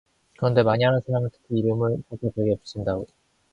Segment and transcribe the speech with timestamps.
[0.35, 3.05] 그런데 많이 하는 사람은 특히 이름을 써서 벽에 붙인다우.